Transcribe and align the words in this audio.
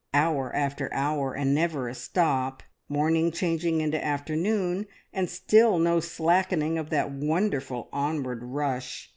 Hour 0.15 0.51
after 0.55 0.91
hour 0.91 1.35
and 1.35 1.53
never 1.53 1.87
a 1.87 1.93
stop, 1.93 2.63
morning 2.89 3.29
changing 3.31 3.81
into 3.81 4.03
afternoon, 4.03 4.87
and 5.13 5.29
still 5.29 5.77
no 5.77 5.99
slackening 5.99 6.79
of 6.79 6.89
that 6.89 7.11
wonderful 7.11 7.87
onward 7.93 8.41
rush. 8.41 9.09